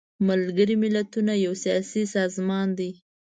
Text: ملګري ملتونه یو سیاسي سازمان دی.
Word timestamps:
ملګري 0.27 0.75
ملتونه 0.83 1.33
یو 1.45 1.53
سیاسي 1.63 2.03
سازمان 2.15 2.67
دی. 2.77 2.89